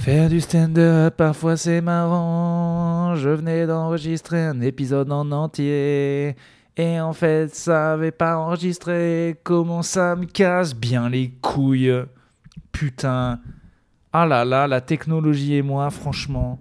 [0.00, 3.16] Faire du stand-up, parfois c'est marrant.
[3.16, 6.36] Je venais d'enregistrer un épisode en entier.
[6.78, 9.38] Et en fait, ça avait pas enregistré.
[9.44, 11.92] Comment ça me casse bien les couilles.
[12.72, 13.40] Putain.
[14.10, 16.58] Ah là là, la technologie et moi, franchement.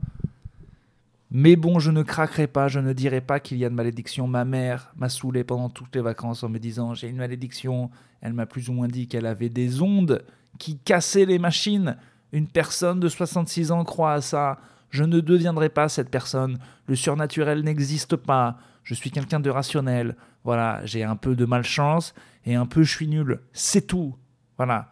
[1.31, 4.27] Mais bon, je ne craquerai pas, je ne dirai pas qu'il y a de malédiction.
[4.27, 7.89] Ma mère m'a saoulé pendant toutes les vacances en me disant j'ai une malédiction.
[8.19, 10.25] Elle m'a plus ou moins dit qu'elle avait des ondes
[10.57, 11.95] qui cassaient les machines.
[12.31, 14.59] Une personne de 66 ans croit à ça.
[14.89, 16.57] Je ne deviendrai pas cette personne.
[16.87, 18.57] Le surnaturel n'existe pas.
[18.83, 20.15] Je suis quelqu'un de rationnel.
[20.43, 22.13] Voilà, j'ai un peu de malchance
[22.45, 23.39] et un peu je suis nul.
[23.53, 24.15] C'est tout.
[24.57, 24.89] Voilà.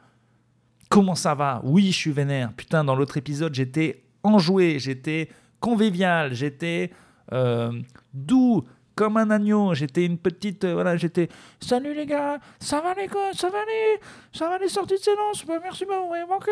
[0.89, 1.61] Comment ça va?
[1.63, 2.53] Oui, je suis vénère.
[2.53, 6.91] Putain, dans l'autre épisode, j'étais enjoué, j'étais convivial, j'étais
[7.33, 7.71] euh,
[8.13, 8.65] doux
[8.97, 9.73] comme un agneau.
[9.73, 11.29] J'étais une petite, euh, voilà, j'étais.
[11.61, 13.99] Salut les gars, ça va les gars, ça va les,
[14.33, 15.45] ça va les sorties de séance.
[15.45, 16.51] Bah, merci, bah, vous m'avez manqué.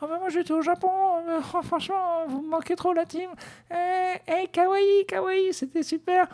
[0.00, 0.90] Ah, bah, moi j'étais au Japon.
[1.28, 3.30] Euh, oh, franchement, vous me manquez trop la team.
[3.72, 6.28] Eh, hey, kawaii, kawaii, c'était super.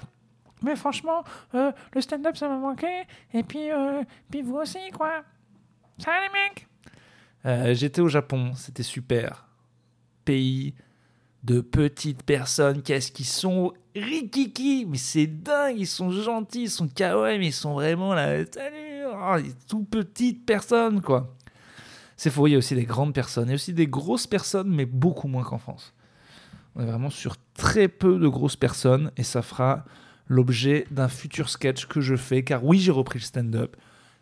[0.63, 3.03] Mais franchement, le stand-up ça m'a manqué.
[3.35, 3.71] Et puis,
[4.31, 5.25] puis vous aussi, quoi.
[5.99, 6.69] Salut les mecs?
[7.45, 9.47] Euh, j'étais au Japon, c'était super.
[10.25, 10.75] Pays
[11.43, 16.89] de petites personnes, qu'est-ce qu'ils sont rikiki, mais c'est dingue, ils sont gentils, ils sont
[16.89, 19.37] kawaii, mais ils sont vraiment là, salut, oh,
[19.69, 21.35] tout petites personnes, quoi.
[22.17, 24.87] C'est faux, il y a aussi des grandes personnes, a aussi des grosses personnes, mais
[24.87, 25.93] beaucoup moins qu'en France.
[26.77, 29.85] On est vraiment sur très peu de grosses personnes, et ça fera
[30.29, 33.77] l'objet d'un futur sketch que je fais, car oui, j'ai repris le stand-up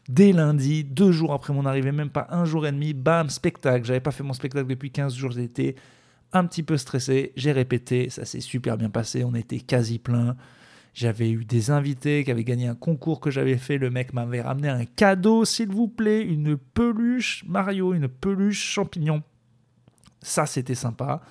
[0.09, 3.85] dès lundi, deux jours après mon arrivée, même pas un jour et demi, bam, spectacle.
[3.85, 5.77] J'avais pas fait mon spectacle depuis 15 jours, j'étais
[6.33, 7.33] un petit peu stressé.
[7.37, 10.37] J'ai répété, ça s'est super bien passé, on était quasi plein.
[10.93, 13.79] J'avais eu des invités qui avaient gagné un concours que j'avais fait.
[13.79, 19.23] Le mec m'avait ramené un cadeau, s'il vous plaît, une peluche Mario, une peluche champignon.
[20.21, 21.23] Ça, c'était sympa.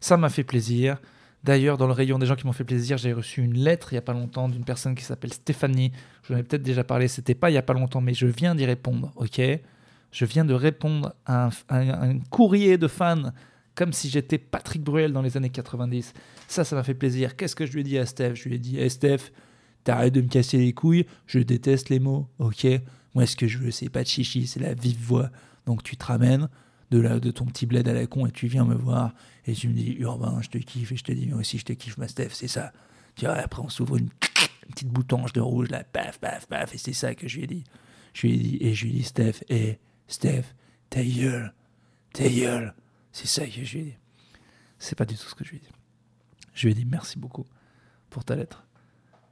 [0.00, 0.98] Ça m'a fait plaisir.
[1.42, 3.96] D'ailleurs, dans le rayon des gens qui m'ont fait plaisir, j'ai reçu une lettre il
[3.96, 5.92] n'y a pas longtemps d'une personne qui s'appelle Stéphanie.
[6.22, 8.14] Je vous en ai peut-être déjà parlé, c'était pas il n'y a pas longtemps, mais
[8.14, 9.42] je viens d'y répondre, ok?
[10.10, 13.32] Je viens de répondre à un, courrier de fans
[13.74, 16.12] comme si j'étais Patrick Bruel dans les années 90.
[16.48, 17.36] Ça, ça m'a fait plaisir.
[17.36, 18.34] Qu'est-ce que je lui ai dit à Steph?
[18.34, 19.32] Je lui ai dit, hey Steph,
[19.82, 22.66] t'arrêtes de me casser les couilles, je déteste les mots, ok?
[23.14, 25.30] Moi, ce que je veux, c'est pas de chichi, c'est la vive voix.
[25.66, 26.48] Donc tu te ramènes,
[26.90, 29.14] de, de ton petit bled à la con et tu viens me voir
[29.46, 31.64] et tu me dis Urbain, je te kiffe et je te dis moi aussi je
[31.64, 32.72] te kiffe ma Steph, c'est ça.
[33.16, 34.08] Tu vois, après on s'ouvre une,
[34.70, 37.46] petite boutonge de rouge là, paf, paf, paf, et c'est ça que je lui ai
[37.46, 37.64] dit.
[38.12, 40.44] Je lui ai dit, et je lui ai dit Steph, et Steph,
[40.90, 41.52] ta gueule,
[42.12, 42.74] ta gueule.
[43.14, 43.96] C'est ça je lui ai dit.
[44.80, 45.72] C'est pas du tout ce que je lui ai dit.
[46.52, 47.46] Je lui ai dit merci beaucoup
[48.10, 48.64] pour ta lettre.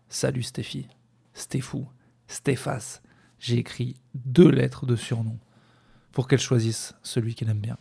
[0.09, 0.87] Salut Steffi,
[1.35, 1.89] Stéphou,
[2.29, 3.01] Stéphas.
[3.41, 5.37] J'ai écrit deux lettres de surnom
[6.13, 7.77] pour qu'elle choisisse celui qu'elle aime bien.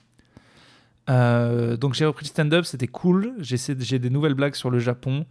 [1.11, 3.35] Euh, donc j'ai repris le stand-up, c'était cool.
[3.37, 5.27] J'ai des nouvelles blagues sur le Japon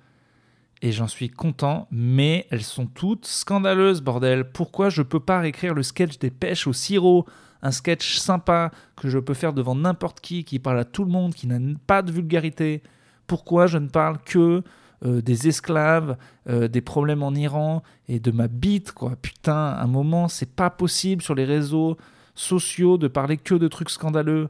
[0.83, 4.49] et j'en suis content, mais elles sont toutes scandaleuses, bordel.
[4.53, 7.27] Pourquoi je peux pas réécrire le sketch des pêches au sirop
[7.63, 11.11] Un sketch sympa que je peux faire devant n'importe qui, qui parle à tout le
[11.11, 12.83] monde, qui n'a pas de vulgarité.
[13.27, 14.63] Pourquoi je ne parle que
[15.05, 16.17] euh, des esclaves,
[16.49, 19.17] euh, des problèmes en Iran et de ma bite, quoi?
[19.23, 21.97] Putain, un moment, c'est pas possible sur les réseaux
[22.35, 24.49] sociaux de parler que de trucs scandaleux.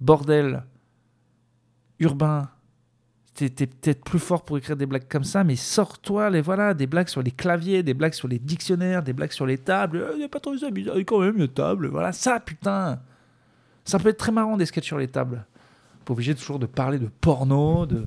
[0.00, 0.64] Bordel.
[2.00, 2.48] Urbain.
[3.34, 6.86] T'es peut-être plus fort pour écrire des blagues comme ça, mais sors-toi les voilà, des
[6.86, 10.10] blagues sur les claviers, des blagues sur les dictionnaires, des blagues sur les tables.
[10.12, 11.86] Il n'y a pas trop ça, bizarre, quand même, une table.
[11.88, 13.00] Voilà, ça, putain.
[13.84, 15.46] Ça peut être très marrant des sketchs sur les tables.
[16.04, 18.06] Pas obligé toujours de parler de porno, de.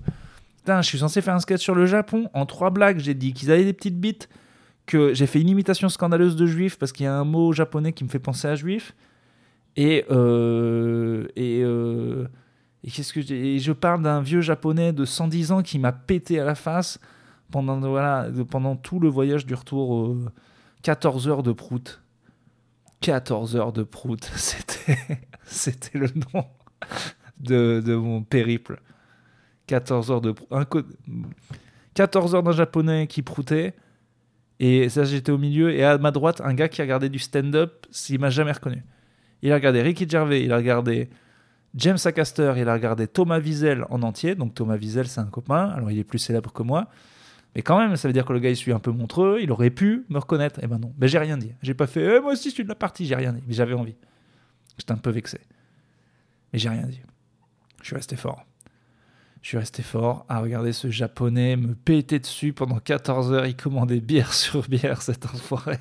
[0.57, 2.29] Putain, je suis censé faire un sketch sur le Japon.
[2.33, 4.29] En trois blagues, j'ai dit qu'ils avaient des petites bites,
[4.85, 7.93] que j'ai fait une imitation scandaleuse de juif parce qu'il y a un mot japonais
[7.93, 8.93] qui me fait penser à juif.
[9.75, 11.24] Et, euh, euh,
[13.01, 16.99] que je, parle d'un vieux japonais de 110 ans qui m'a pété à la face
[17.51, 20.15] pendant, voilà, pendant tout le voyage du retour.
[20.83, 22.01] 14 heures de prout.
[23.01, 24.23] 14 heures de prout.
[24.35, 24.97] C'était,
[25.45, 26.45] c'était le nom
[27.39, 28.81] de, de, mon périple.
[29.67, 30.47] 14 heures de prout.
[31.95, 33.73] 14 heures d'un japonais qui proutait.
[34.59, 35.71] Et ça, j'étais au milieu.
[35.73, 38.83] Et à ma droite, un gars qui a regardé du stand-up, s'il m'a jamais reconnu.
[39.41, 41.09] Il a regardé Ricky Gervais, il a regardé
[41.75, 44.35] James Acaster, il a regardé Thomas Wiesel en entier.
[44.35, 45.69] Donc Thomas Wiesel, c'est un copain.
[45.69, 46.87] Alors il est plus célèbre que moi.
[47.55, 49.39] Mais quand même, ça veut dire que le gars, il suit un peu montreux.
[49.41, 50.59] Il aurait pu me reconnaître.
[50.63, 50.93] Eh ben non.
[50.97, 51.51] Ben j'ai rien dit.
[51.61, 53.05] J'ai pas fait, eh, moi aussi, je suis de la partie.
[53.05, 53.43] J'ai rien dit.
[53.47, 53.95] Mais j'avais envie.
[54.77, 55.39] J'étais un peu vexé.
[56.51, 57.01] Mais j'ai rien dit.
[57.81, 58.45] Je suis resté fort.
[59.45, 63.45] Je suis resté fort à regarder ce japonais me péter dessus pendant 14 heures.
[63.45, 65.77] Il commandait bière sur bière, cet enfoiré.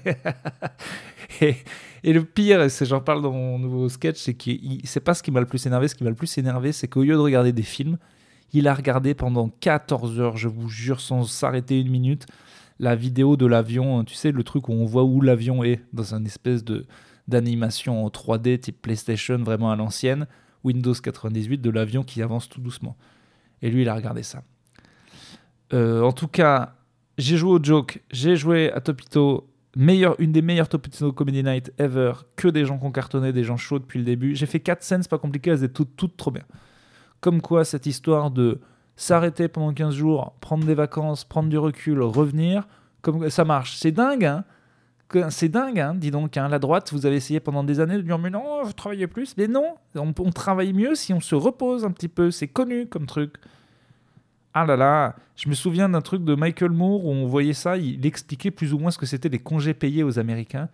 [1.41, 4.51] et, le pire, et j'en parle dans mon nouveau sketch, c'est que
[4.85, 5.89] c'est pas ce qui m'a le plus énervé.
[5.89, 7.97] Ce qui m'a le plus énervé, c'est qu'au lieu de regarder des films,
[8.53, 12.27] il a regardé pendant 14 heures, je vous jure, sans s'arrêter une minute,
[12.79, 14.05] la vidéo de l'avion.
[14.05, 16.85] Tu sais, le truc où on voit où l'avion est dans un espèce de
[17.29, 20.27] d'animation en 3D type PlayStation vraiment à l'ancienne,
[20.65, 22.95] Windows 98 de l'avion qui avance tout doucement.
[23.63, 24.43] Et lui, il a regardé ça.
[25.73, 26.75] Euh, en tout cas,
[27.19, 32.13] j'ai joué au joke, j'ai joué à Topito, une des meilleures Topito Comedy Night ever,
[32.37, 34.35] que des gens qui ont cartonné, des gens chauds depuis le début.
[34.35, 36.45] J'ai fait 4 scènes, c'est pas compliqué, elles étaient toutes, toutes trop bien.
[37.21, 38.61] Comme quoi, cette histoire de
[38.97, 42.69] s'arrêter pendant 15 jours, prendre des vacances, prendre du recul, revenir,
[43.03, 43.77] comme ça marche.
[43.77, 44.45] C'est dingue, hein
[45.31, 46.37] c'est dingue, hein, dis donc.
[46.37, 49.07] Hein, la droite, vous avez essayé pendant des années de dire mais non, vous travaillez
[49.07, 49.37] plus.
[49.37, 52.31] Mais non, on, travaille mieux si on se repose un petit peu.
[52.31, 53.35] C'est connu comme truc.
[54.55, 57.77] Ah là là, je me souviens d'un truc de Michael Moore où on voyait ça,
[57.77, 60.69] il expliquait plus ou moins ce que c'était les congés payés aux Américains,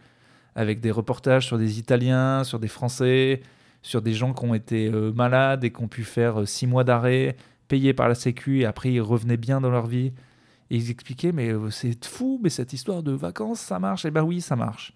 [0.54, 3.40] avec des reportages sur des Italiens, sur des Français,
[3.80, 6.66] sur des gens qui ont été euh, malades et qui ont pu faire euh, six
[6.66, 7.36] mois d'arrêt,
[7.68, 10.12] payés par la Sécu, et après ils revenaient bien dans leur vie.
[10.70, 14.10] Et ils expliquaient, mais euh, c'est fou, mais cette histoire de vacances, ça marche Eh
[14.10, 14.94] ben oui, ça marche.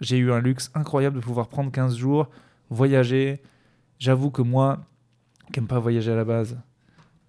[0.00, 2.28] J'ai eu un luxe incroyable de pouvoir prendre 15 jours,
[2.70, 3.42] voyager.
[3.98, 4.86] J'avoue que moi,
[5.52, 6.56] qui n'aime pas voyager à la base,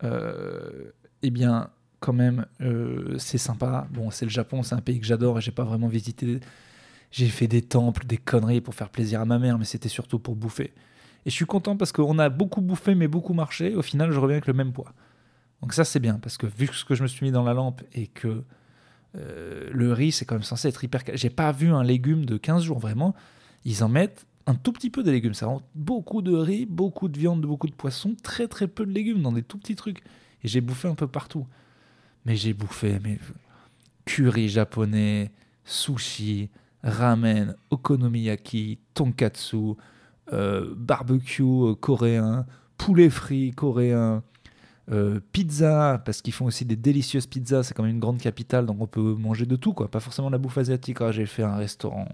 [0.04, 0.92] euh,
[1.22, 1.70] eh bien,
[2.00, 3.88] quand même, euh, c'est sympa.
[3.92, 6.40] Bon, c'est le Japon, c'est un pays que j'adore et j'ai pas vraiment visité.
[7.12, 10.20] J'ai fait des temples, des conneries pour faire plaisir à ma mère, mais c'était surtout
[10.20, 10.74] pour bouffer.
[11.26, 13.76] Et je suis content parce qu'on a beaucoup bouffé, mais beaucoup marché.
[13.76, 14.94] Au final, je reviens avec le même poids.
[15.62, 17.54] Donc ça c'est bien, parce que vu ce que je me suis mis dans la
[17.54, 18.44] lampe et que
[19.18, 21.02] euh, le riz c'est quand même censé être hyper...
[21.14, 23.16] J'ai pas vu un légume de 15 jours vraiment.
[23.66, 25.34] Ils en mettent un tout petit peu de légumes.
[25.34, 28.92] Ça rend beaucoup de riz, beaucoup de viande, beaucoup de poisson, très très peu de
[28.92, 30.00] légumes dans des tout petits trucs.
[30.44, 31.46] Et j'ai bouffé un peu partout.
[32.26, 33.20] Mais j'ai bouffé mais
[34.06, 35.32] curry japonais,
[35.66, 36.50] sushi,
[36.84, 39.76] ramen, okonomiyaki, tonkatsu,
[40.34, 42.46] euh, barbecue euh, coréen,
[42.78, 44.24] poulet frit coréen,
[44.90, 48.66] euh, pizza, parce qu'ils font aussi des délicieuses pizzas, c'est quand même une grande capitale,
[48.66, 49.90] donc on peut manger de tout, quoi.
[49.90, 50.98] Pas forcément la bouffe asiatique.
[51.02, 52.10] Ah, j'ai fait un restaurant,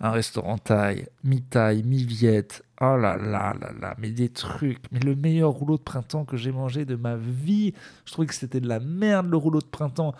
[0.00, 2.64] un restaurant thaï, mi-thaï, mi-viette.
[2.80, 4.80] Oh là là là là, mais des trucs.
[4.90, 7.72] Mais le meilleur rouleau de printemps que j'ai mangé de ma vie.
[8.04, 10.14] Je trouvais que c'était de la merde le rouleau de printemps.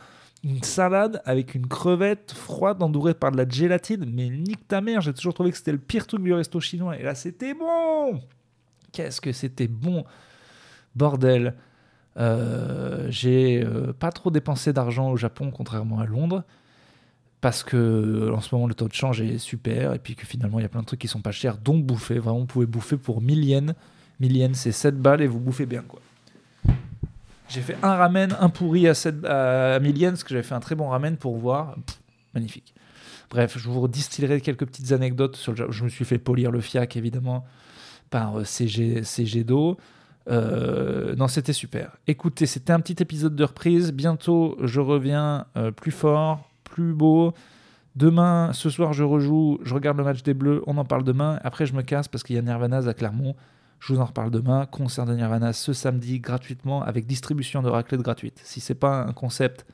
[0.44, 4.04] Une salade avec une crevette froide entourée par de la gélatine.
[4.12, 6.96] Mais nique ta mère, j'ai toujours trouvé que c'était le pire truc du resto chinois.
[6.98, 8.20] Et là, c'était bon.
[8.92, 10.04] Qu'est-ce que c'était bon.
[10.96, 11.54] Bordel.
[12.16, 16.44] Euh, j'ai euh, pas trop dépensé d'argent au Japon, contrairement à Londres,
[17.40, 20.60] parce que en ce moment le taux de change est super, et puis que finalement
[20.60, 22.18] il y a plein de trucs qui sont pas chers, dont bouffer.
[22.18, 23.74] Vraiment, vous pouvez bouffer pour 1000 yens.
[24.20, 26.00] 1000 yens, c'est 7 balles et vous bouffez bien, quoi.
[27.48, 30.54] J'ai fait un ramen, un pourri à, 7, à 1000 yens, parce que j'avais fait
[30.54, 31.76] un très bon ramen pour voir.
[32.32, 32.74] magnifique.
[33.30, 35.36] Bref, je vous distillerai quelques petites anecdotes.
[35.36, 35.70] Sur le...
[35.70, 37.44] Je me suis fait polir le fiac, évidemment,
[38.10, 39.76] par euh, CG, CG d'eau.
[40.28, 41.96] Euh, non, c'était super.
[42.06, 43.92] Écoutez, c'était un petit épisode de reprise.
[43.92, 47.34] Bientôt, je reviens euh, plus fort, plus beau.
[47.96, 51.38] Demain, ce soir, je rejoue, je regarde le match des Bleus, on en parle demain.
[51.44, 53.36] Après, je me casse parce qu'il y a Nirvana à Clermont.
[53.78, 54.66] Je vous en reparle demain.
[54.66, 58.40] Concert de Nirvana ce samedi gratuitement avec distribution de raclette gratuite.
[58.42, 59.66] Si c'est pas un concept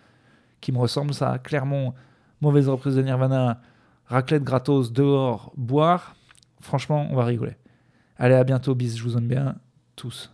[0.60, 1.94] qui me ressemble, ça, Clermont,
[2.40, 3.62] mauvaise reprise de Nirvana,
[4.06, 6.16] raclette gratos dehors, boire,
[6.60, 7.56] franchement, on va rigoler.
[8.18, 9.54] Allez, à bientôt, bis, je vous aime bien
[9.96, 10.30] tous.